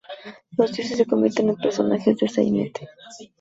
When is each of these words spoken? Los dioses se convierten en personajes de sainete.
Los 0.57 0.73
dioses 0.73 0.97
se 0.97 1.05
convierten 1.05 1.49
en 1.49 1.57
personajes 1.57 2.17
de 2.17 2.27
sainete. 2.27 2.89